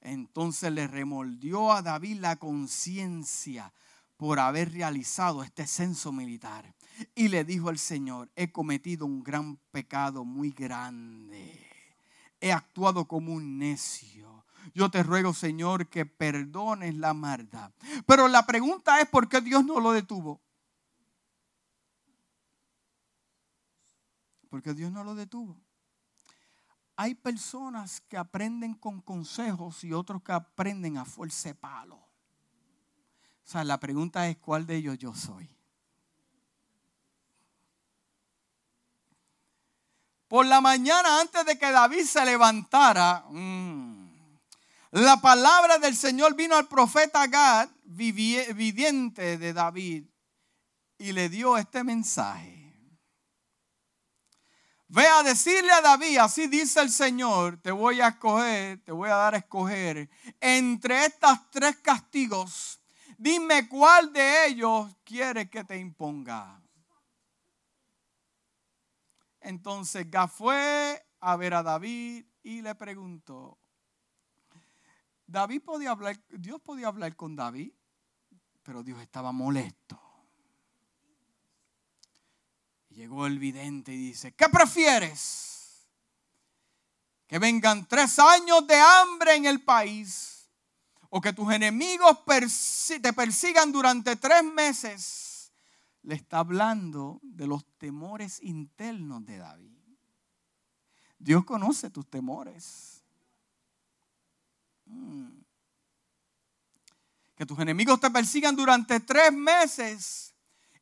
[0.00, 3.72] Entonces le remoldió a David la conciencia
[4.16, 6.75] por haber realizado este censo militar.
[7.14, 11.66] Y le dijo al Señor, he cometido un gran pecado muy grande.
[12.40, 14.44] He actuado como un necio.
[14.74, 17.72] Yo te ruego, Señor, que perdones la maldad.
[18.06, 20.40] Pero la pregunta es, ¿por qué Dios no lo detuvo?
[24.48, 25.56] Porque Dios no lo detuvo.
[26.96, 31.96] Hay personas que aprenden con consejos y otros que aprenden a fuerza de palo.
[31.96, 35.55] O sea, la pregunta es, ¿cuál de ellos yo soy?
[40.28, 44.06] Por la mañana, antes de que David se levantara, mm,
[44.92, 50.04] la palabra del Señor vino al profeta Gad, viviente de David,
[50.98, 52.56] y le dio este mensaje.
[54.88, 59.10] Ve a decirle a David, así dice el Señor, te voy a escoger, te voy
[59.10, 60.08] a dar a escoger
[60.40, 62.80] entre estas tres castigos.
[63.18, 66.62] Dime cuál de ellos quiere que te imponga.
[69.46, 73.56] Entonces Gad fue a ver a David y le preguntó,
[75.24, 77.70] David podía hablar, Dios podía hablar con David,
[78.64, 80.00] pero Dios estaba molesto.
[82.90, 85.86] Llegó el vidente y dice, ¿qué prefieres?
[87.28, 90.48] Que vengan tres años de hambre en el país
[91.08, 92.18] o que tus enemigos
[93.00, 95.25] te persigan durante tres meses
[96.06, 99.76] le está hablando de los temores internos de David.
[101.18, 103.02] Dios conoce tus temores.
[104.84, 105.40] Mm.
[107.34, 110.32] Que tus enemigos te persigan durante tres meses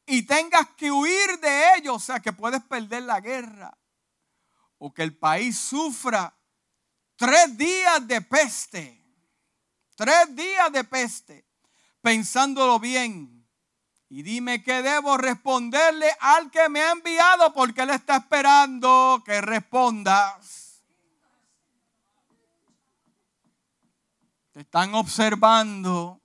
[0.05, 3.79] y tengas que huir de ellos, o sea, que puedes perder la guerra.
[4.77, 6.37] O que el país sufra
[7.17, 9.03] tres días de peste.
[9.95, 11.47] Tres días de peste.
[12.03, 13.34] Pensándolo bien,
[14.15, 19.41] y dime qué debo responderle al que me ha enviado porque él está esperando que
[19.41, 20.81] respondas.
[24.53, 26.21] Te están observando.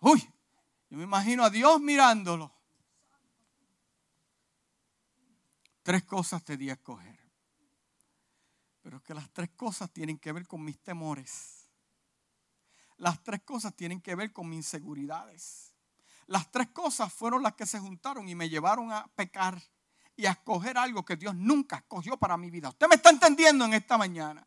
[0.00, 0.26] Uy,
[0.88, 2.50] yo me imagino a Dios mirándolo.
[5.82, 7.20] Tres cosas te di a escoger.
[8.80, 11.68] Pero es que las tres cosas tienen que ver con mis temores.
[12.96, 15.65] Las tres cosas tienen que ver con mis inseguridades.
[16.26, 19.60] Las tres cosas fueron las que se juntaron y me llevaron a pecar
[20.16, 22.70] y a escoger algo que Dios nunca escogió para mi vida.
[22.70, 24.46] Usted me está entendiendo en esta mañana.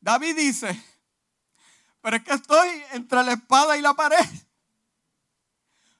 [0.00, 0.82] David dice,
[2.00, 4.26] pero es que estoy entre la espada y la pared.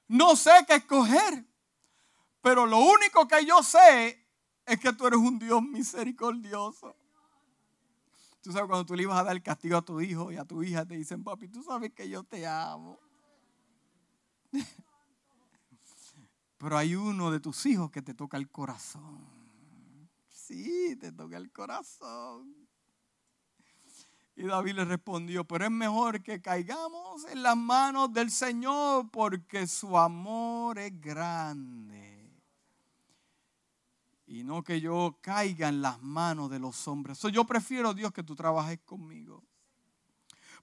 [0.07, 1.45] No sé qué escoger,
[2.41, 4.27] pero lo único que yo sé
[4.65, 6.95] es que tú eres un Dios misericordioso.
[8.43, 10.61] Tú sabes, cuando tú le ibas a dar castigo a tu hijo y a tu
[10.61, 12.99] hija, te dicen, papi, tú sabes que yo te amo.
[16.57, 19.25] Pero hay uno de tus hijos que te toca el corazón.
[20.27, 22.67] Sí, te toca el corazón.
[24.35, 29.67] Y David le respondió, pero es mejor que caigamos en las manos del Señor porque
[29.67, 32.12] su amor es grande.
[34.33, 37.21] Y no que yo caiga en las manos de los hombres.
[37.31, 39.43] yo prefiero, Dios, que tú trabajes conmigo.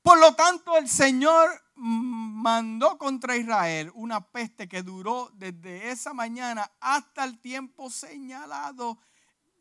[0.03, 6.71] Por lo tanto, el Señor mandó contra Israel una peste que duró desde esa mañana
[6.81, 8.99] hasta el tiempo señalado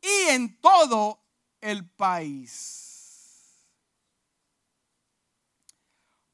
[0.02, 1.20] y en todo
[1.62, 2.90] el país.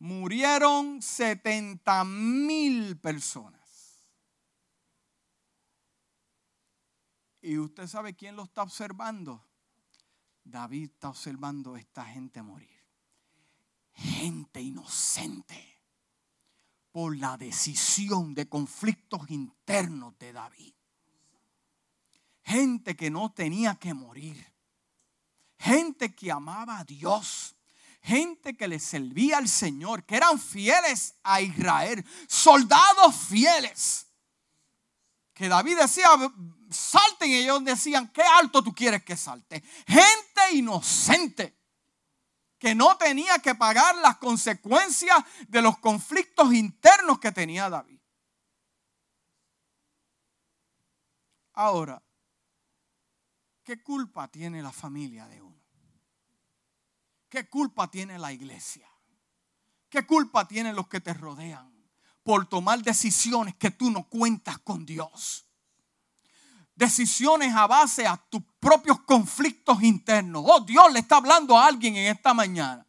[0.05, 3.64] murieron 70 mil personas.
[7.45, 9.39] Y usted sabe quién lo está observando.
[10.43, 12.83] David está observando a esta gente morir.
[13.93, 15.79] Gente inocente
[16.91, 20.73] por la decisión de conflictos internos de David.
[22.41, 24.43] Gente que no tenía que morir.
[25.59, 27.55] Gente que amaba a Dios
[28.01, 34.04] gente que le servía al Señor, que eran fieles a Israel, soldados fieles.
[35.35, 36.07] Que David decía,
[36.69, 39.61] salten y ellos decían, ¿qué alto tú quieres que salte?
[39.85, 41.59] Gente inocente
[42.57, 45.17] que no tenía que pagar las consecuencias
[45.49, 47.99] de los conflictos internos que tenía David.
[51.51, 52.01] Ahora,
[53.61, 55.61] ¿qué culpa tiene la familia de uno?
[57.27, 58.89] ¿Qué culpa tiene la iglesia?
[59.89, 61.74] ¿Qué culpa tienen los que te rodean
[62.25, 65.45] por tomar decisiones que tú no cuentas con Dios?
[66.75, 70.43] Decisiones a base a tus propios conflictos internos.
[70.45, 72.85] Oh, Dios le está hablando a alguien en esta mañana.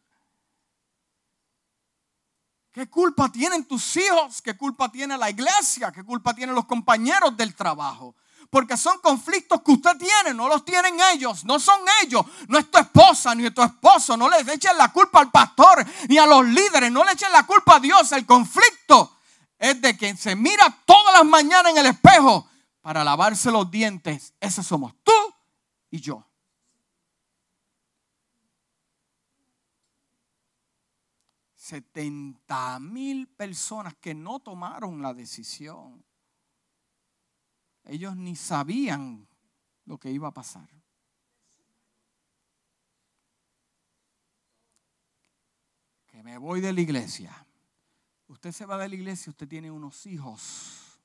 [2.71, 4.41] ¿Qué culpa tienen tus hijos?
[4.41, 5.91] ¿Qué culpa tiene la iglesia?
[5.91, 8.15] ¿Qué culpa tienen los compañeros del trabajo?
[8.49, 12.71] porque son conflictos que usted tiene, no los tienen ellos, no son ellos, no es
[12.71, 16.45] tu esposa ni tu esposo, no le echen la culpa al pastor ni a los
[16.45, 19.16] líderes, no le echen la culpa a Dios, el conflicto
[19.57, 22.47] es de quien se mira todas las mañanas en el espejo
[22.81, 25.11] para lavarse los dientes, ese somos tú
[25.89, 26.25] y yo.
[31.55, 36.07] Setenta mil personas que no tomaron la decisión
[37.87, 39.27] ellos ni sabían
[39.85, 40.69] lo que iba a pasar.
[46.07, 47.46] Que me voy de la iglesia.
[48.27, 50.99] Usted se va de la iglesia, usted tiene unos hijos.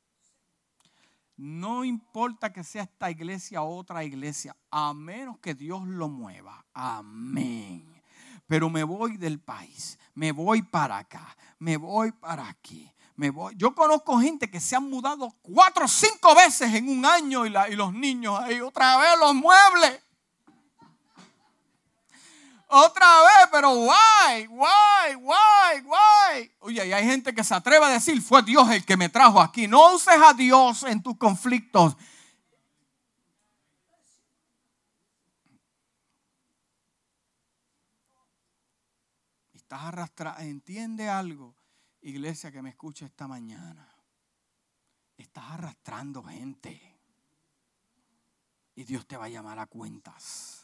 [1.37, 6.65] No importa que sea esta iglesia o otra iglesia, a menos que Dios lo mueva.
[6.75, 8.03] Amén.
[8.47, 12.93] Pero me voy del país, me voy para acá, me voy para aquí
[13.31, 13.55] voy.
[13.57, 17.51] Yo conozco gente que se han mudado cuatro o cinco veces en un año y,
[17.51, 20.01] los niños ahí otra vez los muebles.
[22.75, 26.51] Otra vez, pero why, why, why, why.
[26.61, 29.43] Oye, y hay gente que se atreve a decir, fue Dios el que me trajo
[29.43, 29.69] aquí.
[29.69, 31.95] No uses a Dios en tus conflictos.
[39.53, 41.55] Estás arrastrado, entiende algo
[42.03, 43.87] iglesia que me escucha esta mañana,
[45.17, 46.81] estás arrastrando gente.
[48.75, 50.62] Y Dios te va a llamar a cuentas.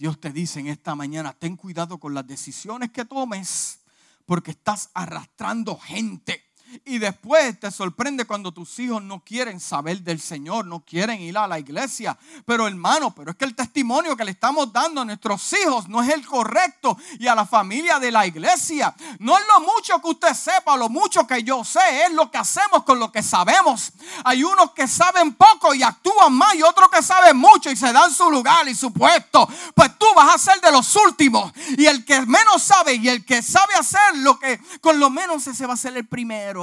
[0.00, 3.80] Dios te dice en esta mañana, ten cuidado con las decisiones que tomes,
[4.24, 6.42] porque estás arrastrando gente.
[6.84, 11.36] Y después te sorprende cuando tus hijos no quieren saber del Señor, no quieren ir
[11.36, 12.16] a la iglesia.
[12.44, 16.02] Pero hermano, pero es que el testimonio que le estamos dando a nuestros hijos no
[16.02, 18.94] es el correcto y a la familia de la iglesia.
[19.18, 22.38] No es lo mucho que usted sepa, lo mucho que yo sé, es lo que
[22.38, 23.92] hacemos con lo que sabemos.
[24.24, 27.92] Hay unos que saben poco y actúan más y otros que saben mucho y se
[27.92, 29.48] dan su lugar y su puesto.
[29.74, 31.52] Pues tú vas a ser de los últimos.
[31.76, 35.46] Y el que menos sabe y el que sabe hacer lo que con lo menos
[35.46, 36.59] ese va a ser el primero.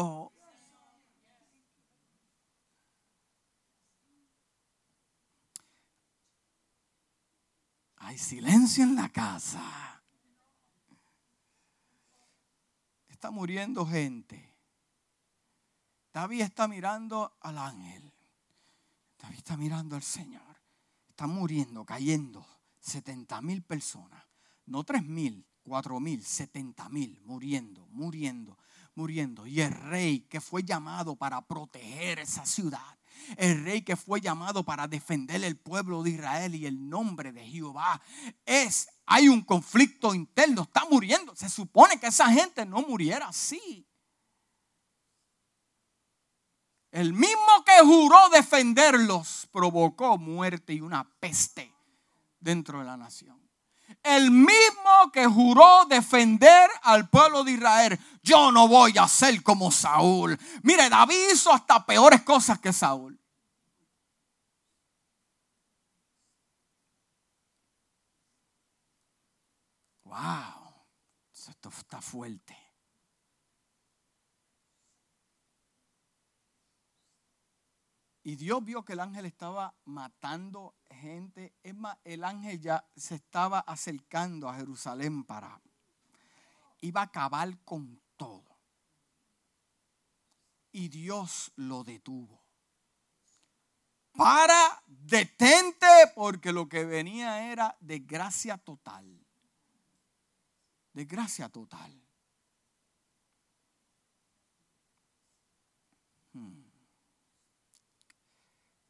[7.97, 10.01] Hay silencio en la casa.
[13.09, 14.55] Está muriendo gente.
[16.13, 18.13] David está mirando al ángel.
[19.19, 20.41] David está mirando al Señor.
[21.09, 22.45] Está muriendo, cayendo.
[22.79, 24.23] 70 mil personas.
[24.67, 27.19] No 3 mil, 4 mil, 70 mil.
[27.25, 28.57] Muriendo, muriendo
[28.97, 29.47] muriendo.
[29.47, 32.97] Y el rey que fue llamado para proteger esa ciudad.
[33.37, 37.45] El rey que fue llamado para defender el pueblo de Israel y el nombre de
[37.45, 38.01] Jehová.
[38.45, 41.35] Es, hay un conflicto interno, está muriendo.
[41.35, 43.87] Se supone que esa gente no muriera así.
[46.97, 51.71] el mismo que juró defenderlos, provocó muerte y una peste
[52.39, 53.39] dentro de la nación.
[54.03, 57.99] El mismo que juró defender al pueblo de Israel.
[58.21, 60.37] Yo no voy a ser como Saúl.
[60.63, 63.19] Mire, David hizo hasta peores cosas que Saúl.
[70.03, 70.85] Wow,
[71.33, 72.66] esto está fuerte.
[78.27, 81.53] Y Dios vio que el ángel estaba matando gente.
[81.63, 85.61] Es más, el ángel ya se estaba acercando a Jerusalén para...
[86.81, 88.43] Iba a acabar con todo.
[90.73, 92.43] Y Dios lo detuvo.
[94.11, 99.25] Para, detente, porque lo que venía era desgracia total.
[100.91, 102.06] Desgracia total.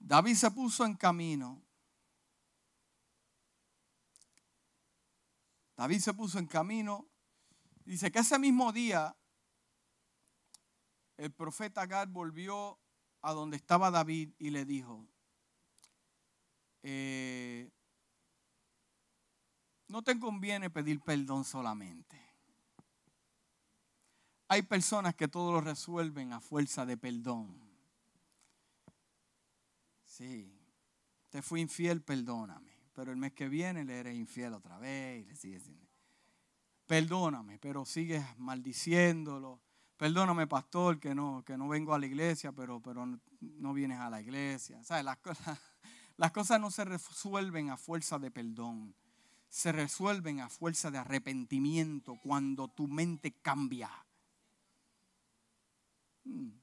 [0.07, 1.61] David se puso en camino.
[5.75, 7.05] David se puso en camino.
[7.83, 9.13] Dice que ese mismo día
[11.17, 12.79] el profeta Gad volvió
[13.21, 15.05] a donde estaba David y le dijo,
[16.83, 17.69] eh,
[19.89, 22.17] no te conviene pedir perdón solamente.
[24.47, 27.66] Hay personas que todo lo resuelven a fuerza de perdón.
[30.17, 30.51] Sí,
[31.29, 32.71] te fui infiel, perdóname.
[32.93, 35.69] Pero el mes que viene le eres infiel otra vez y le sigues
[36.87, 39.61] Perdóname, pero sigues maldiciéndolo.
[39.95, 43.05] Perdóname, pastor, que no, que no vengo a la iglesia, pero, pero
[43.41, 44.83] no vienes a la iglesia.
[44.83, 45.05] ¿Sabes?
[45.05, 45.59] Las, cosas,
[46.17, 48.95] las cosas no se resuelven a fuerza de perdón.
[49.49, 53.91] Se resuelven a fuerza de arrepentimiento cuando tu mente cambia.
[56.23, 56.53] Hmm.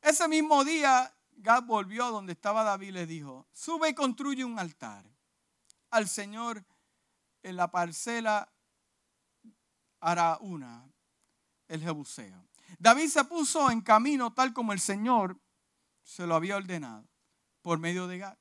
[0.00, 4.44] Ese mismo día Gad volvió a donde estaba David y le dijo, sube y construye
[4.44, 5.04] un altar
[5.90, 6.64] al Señor
[7.42, 8.52] en la parcela
[10.00, 10.90] Araúna,
[11.68, 12.44] el Jebuseo.
[12.78, 15.38] David se puso en camino tal como el Señor
[16.02, 17.06] se lo había ordenado
[17.62, 18.38] por medio de Gad.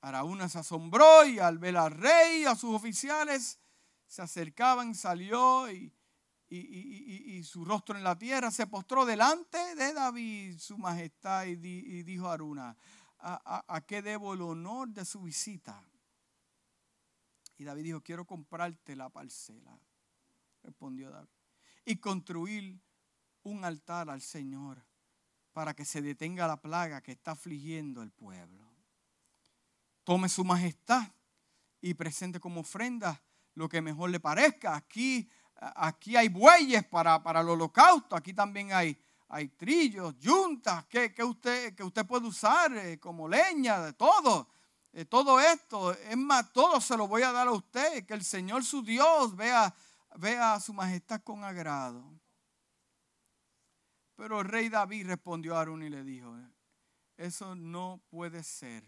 [0.00, 3.58] Araúna se asombró y al ver al rey y a sus oficiales
[4.06, 5.92] se acercaban, salió y
[6.48, 11.56] y, su rostro en la tierra, se postró delante de David, su majestad, y,
[12.02, 12.76] dijo a Aruna,
[13.18, 15.82] ¿a, qué debo el honor de su visita?
[17.56, 19.78] Y David dijo, quiero comprarte la parcela,
[20.62, 21.28] respondió David,
[21.84, 22.80] y construir
[23.42, 24.84] un altar al Señor
[25.52, 28.64] para que se detenga la plaga que está afligiendo el pueblo.
[30.02, 31.12] Tome su majestad
[31.80, 33.22] y presente como ofrenda
[33.54, 34.74] lo que mejor le parezca.
[34.74, 38.98] Aquí aquí hay bueyes para, para el holocausto, aquí también hay,
[39.28, 44.48] hay trillos, yuntas, que, usted, que usted puede usar eh, como leña, de todo.
[44.92, 48.24] Eh, todo esto, es más, todo se lo voy a dar a usted, que el
[48.24, 49.74] Señor su Dios vea,
[50.16, 52.04] vea a su majestad con agrado.
[54.14, 56.36] Pero el rey David respondió a Aarón y le dijo,
[57.16, 58.84] eso no puede ser.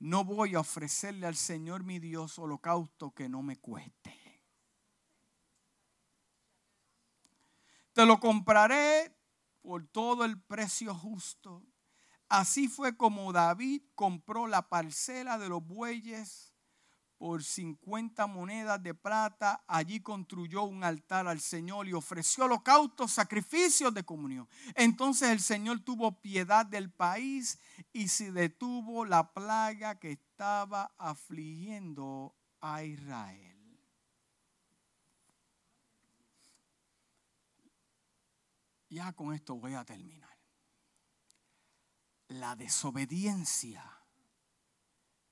[0.00, 4.17] No voy a ofrecerle al Señor mi Dios holocausto que no me cueste.
[7.98, 9.12] Te lo compraré
[9.60, 11.66] por todo el precio justo.
[12.28, 16.54] Así fue como David compró la parcela de los bueyes
[17.16, 19.64] por 50 monedas de plata.
[19.66, 24.48] Allí construyó un altar al Señor y ofreció holocaustos, sacrificios de comunión.
[24.76, 27.58] Entonces el Señor tuvo piedad del país
[27.92, 33.57] y se detuvo la plaga que estaba afligiendo a Israel.
[38.88, 40.36] Ya con esto voy a terminar.
[42.28, 43.84] La desobediencia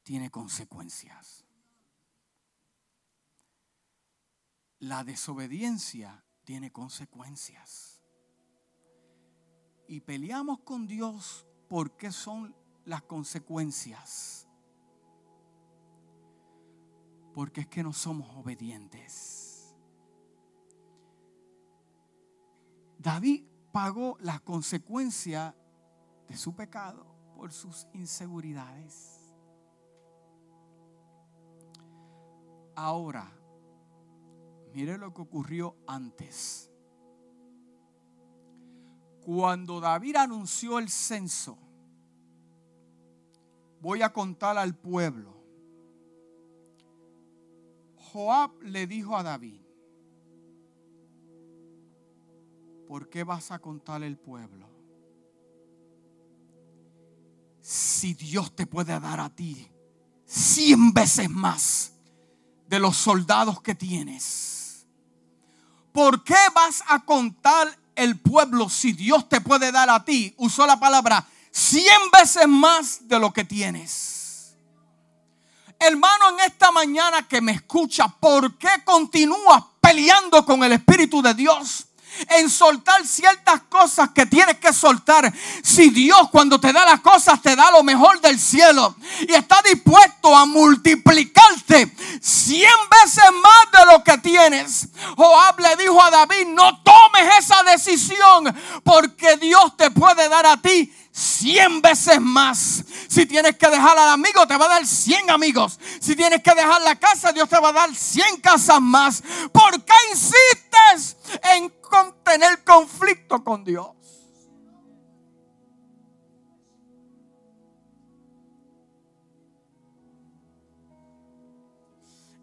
[0.03, 1.45] tiene consecuencias.
[4.79, 8.03] La desobediencia tiene consecuencias.
[9.89, 12.55] Y peleamos con Dios porque son
[12.85, 14.47] las consecuencias.
[17.35, 19.56] Porque es que no somos obedientes.
[23.07, 25.55] David pagó la consecuencia
[26.29, 29.33] de su pecado por sus inseguridades.
[32.75, 33.31] Ahora,
[34.75, 36.69] mire lo que ocurrió antes.
[39.25, 41.57] Cuando David anunció el censo,
[43.81, 45.33] voy a contar al pueblo.
[47.99, 49.66] Joab le dijo a David,
[52.87, 54.69] ¿por qué vas a contar el pueblo?
[57.61, 59.69] Si Dios te puede dar a ti
[60.25, 61.93] cien veces más
[62.69, 64.87] de los soldados que tienes,
[65.93, 70.35] ¿por qué vas a contar el pueblo si Dios te puede dar a ti?
[70.37, 74.57] Usó la palabra cien veces más de lo que tienes.
[75.79, 81.35] Hermano, en esta mañana que me escucha, ¿por qué continúas peleando con el Espíritu de
[81.35, 81.87] Dios?
[82.29, 85.33] En soltar ciertas cosas que tienes que soltar.
[85.63, 88.95] Si Dios cuando te da las cosas te da lo mejor del cielo
[89.29, 92.71] y está dispuesto a multiplicarte cien
[93.03, 94.89] veces más de lo que tienes.
[95.17, 98.55] Joab le dijo a David, no tomes esa decisión
[98.85, 102.85] porque Dios te puede dar a ti cien veces más.
[103.09, 105.81] Si tienes que dejar al amigo, te va a dar cien amigos.
[105.99, 109.23] Si tienes que dejar la casa, Dios te va a dar cien casas más.
[109.51, 111.17] ¿Por qué insistes
[111.55, 111.73] en
[112.23, 113.89] tener conflicto con Dios?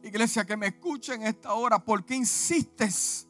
[0.02, 3.28] Iglesia que me escuchen en esta hora, ¿por qué insistes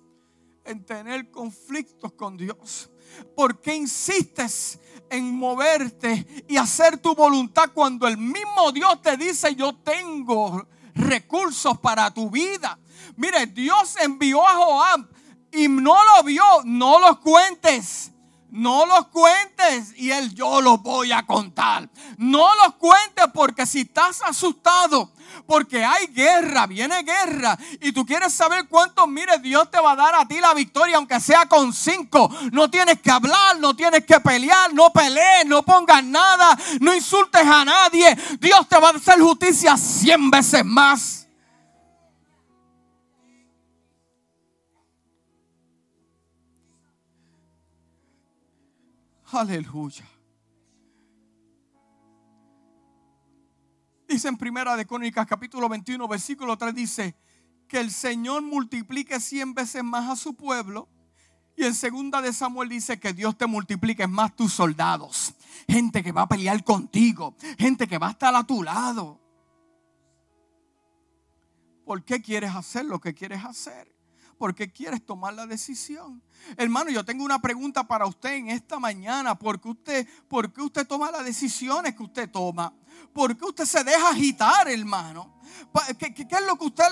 [0.64, 2.93] en tener conflictos con Dios?
[3.36, 9.56] ¿Por qué insistes en moverte y hacer tu voluntad cuando el mismo Dios te dice
[9.56, 12.80] yo tengo recursos para tu vida?
[13.16, 15.08] Mire, Dios envió a Joab
[15.52, 18.13] y no lo vio, no los cuentes.
[18.54, 21.90] No los cuentes y él yo los voy a contar.
[22.18, 25.12] No los cuentes porque si estás asustado,
[25.48, 29.96] porque hay guerra, viene guerra y tú quieres saber cuánto, mire, Dios te va a
[29.96, 32.30] dar a ti la victoria, aunque sea con cinco.
[32.52, 37.42] No tienes que hablar, no tienes que pelear, no pelees, no pongas nada, no insultes
[37.42, 38.16] a nadie.
[38.40, 41.23] Dios te va a hacer justicia cien veces más.
[49.34, 50.06] Aleluya.
[54.08, 57.16] Dice en Primera de Crónicas capítulo 21 versículo 3 dice
[57.68, 60.88] que el Señor multiplique cien veces más a su pueblo.
[61.56, 65.34] Y en segunda de Samuel dice que Dios te multiplique más tus soldados.
[65.68, 67.36] Gente que va a pelear contigo.
[67.58, 69.20] Gente que va a estar a tu lado.
[71.86, 73.93] ¿Por qué quieres hacer lo que quieres hacer?
[74.44, 76.22] ¿Por qué quieres tomar la decisión?
[76.58, 79.40] Hermano, yo tengo una pregunta para usted en esta mañana.
[79.40, 82.74] ¿Por qué usted, por qué usted toma las decisiones que usted toma?
[83.14, 85.34] ¿Por qué usted se deja agitar, hermano?
[85.98, 86.86] ¿Qué, es lo que usted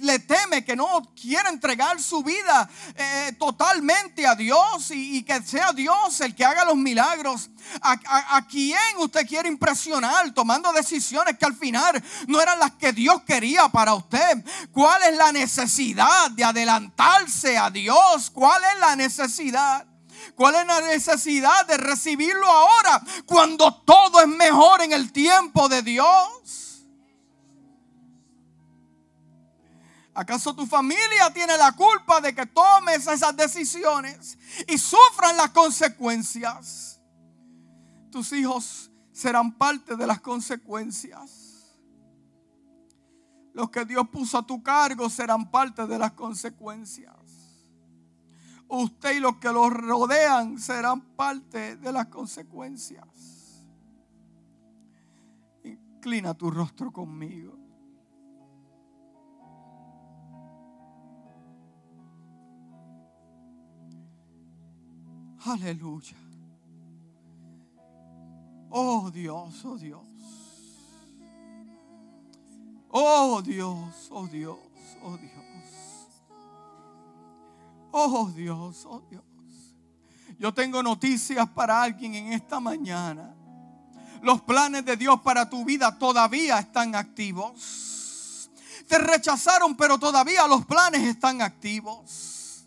[0.00, 0.64] le, teme?
[0.64, 6.34] Que no quiere entregar su vida eh, totalmente a Dios y, que sea Dios el
[6.34, 7.50] que haga los milagros.
[7.82, 12.92] ¿A, a quién usted quiere impresionar tomando decisiones que al final no eran las que
[12.92, 14.44] Dios quería para usted?
[14.72, 18.30] ¿Cuál es la necesidad de adelantarse a Dios?
[18.30, 19.86] ¿Cuál es la necesidad?
[20.34, 25.82] ¿Cuál es la necesidad de recibirlo ahora cuando todo es mejor en el tiempo de
[25.82, 26.64] Dios?
[30.14, 37.00] ¿Acaso tu familia tiene la culpa de que tomes esas decisiones y sufran las consecuencias?
[38.12, 41.76] Tus hijos serán parte de las consecuencias.
[43.52, 47.14] Los que Dios puso a tu cargo serán parte de las consecuencias.
[48.76, 53.06] Usted y los que los rodean serán parte de las consecuencias.
[55.62, 57.56] Inclina tu rostro conmigo.
[65.44, 66.16] Aleluya.
[68.70, 70.02] Oh Dios, oh Dios.
[72.88, 74.58] Oh Dios, oh Dios,
[75.00, 75.43] oh Dios.
[77.96, 79.22] Oh Dios, oh Dios.
[80.36, 83.36] Yo tengo noticias para alguien en esta mañana.
[84.20, 88.50] Los planes de Dios para tu vida todavía están activos.
[88.88, 92.66] Te rechazaron, pero todavía los planes están activos.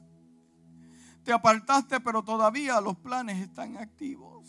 [1.26, 4.46] Te apartaste, pero todavía los planes están activos.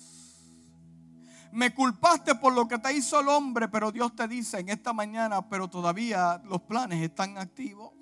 [1.50, 4.92] Me culpaste por lo que te hizo el hombre, pero Dios te dice en esta
[4.92, 7.97] mañana, pero todavía los planes están activos.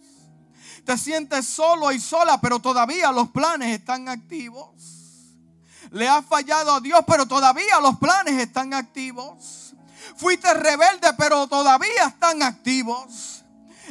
[0.86, 4.68] Te sientes solo y sola, pero todavía los planes están activos.
[5.90, 9.74] Le has fallado a Dios, pero todavía los planes están activos.
[10.16, 13.35] Fuiste rebelde, pero todavía están activos.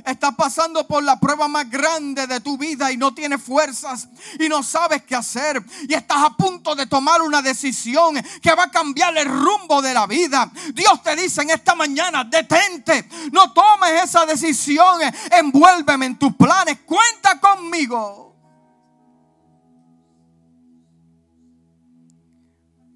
[0.03, 4.07] Estás pasando por la prueba más grande de tu vida y no tienes fuerzas
[4.39, 5.63] y no sabes qué hacer.
[5.87, 9.93] Y estás a punto de tomar una decisión que va a cambiar el rumbo de
[9.93, 10.51] la vida.
[10.73, 13.07] Dios te dice en esta mañana, detente.
[13.31, 15.01] No tomes esa decisión.
[15.31, 16.79] Envuélveme en tus planes.
[16.85, 18.35] Cuenta conmigo.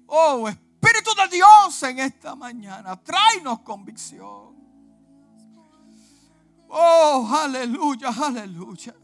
[0.06, 2.96] Oh, Espíritu de Dios en esta mañana.
[3.00, 4.59] Tráenos convicción.
[6.70, 8.94] Oh, aleluya, aleluya.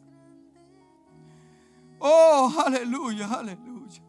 [1.99, 4.03] Oh, aleluya, aleluya.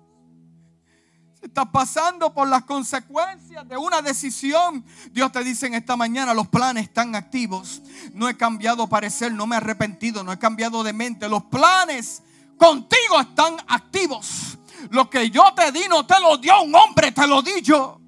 [1.39, 4.85] Se está pasando por las consecuencias de una decisión.
[5.11, 7.81] Dios te dice en esta mañana, los planes están activos.
[8.13, 11.27] No he cambiado parecer, no me he arrepentido, no he cambiado de mente.
[11.27, 12.21] Los planes
[12.57, 14.57] contigo están activos.
[14.91, 17.99] Lo que yo te di no te lo dio un hombre, te lo di yo.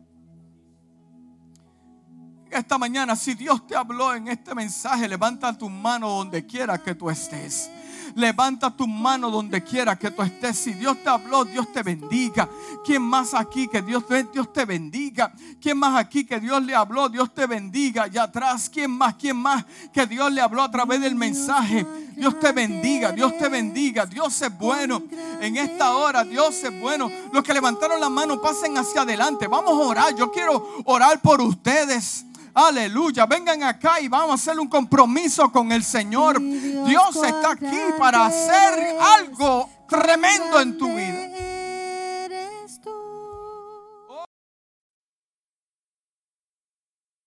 [2.49, 6.95] Esta mañana, si Dios te habló en este mensaje, levanta tu mano donde quiera que
[6.95, 7.69] tú estés.
[8.15, 10.57] Levanta tu mano donde quiera que tú estés.
[10.57, 12.49] Si Dios te habló, Dios te bendiga.
[12.83, 15.31] ¿Quién más aquí que Dios, Dios te bendiga?
[15.61, 17.07] ¿Quién más aquí que Dios le habló?
[17.07, 18.03] Dios te bendiga.
[18.03, 19.15] Allá atrás, ¿quién más?
[19.15, 21.85] ¿Quién más que Dios le habló a través del mensaje?
[22.15, 24.07] Dios te bendiga, Dios te bendiga.
[24.07, 25.03] Dios es bueno.
[25.39, 27.11] En esta hora, Dios es bueno.
[27.31, 29.47] Los que levantaron la mano, pasen hacia adelante.
[29.47, 30.15] Vamos a orar.
[30.15, 32.25] Yo quiero orar por ustedes.
[32.53, 33.25] Aleluya.
[33.25, 36.39] Vengan acá y vamos a hacer un compromiso con el Señor.
[36.39, 41.38] Dios está aquí para hacer algo tremendo en tu vida.